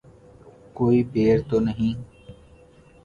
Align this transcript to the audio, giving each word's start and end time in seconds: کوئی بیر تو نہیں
کوئی 0.73 1.03
بیر 1.11 1.37
تو 1.49 1.59
نہیں 1.59 1.93